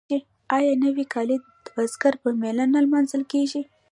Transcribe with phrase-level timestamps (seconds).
[0.57, 1.29] آیا نوی کال
[1.65, 3.61] د بزګر په میله نه لمانځل کیږي؟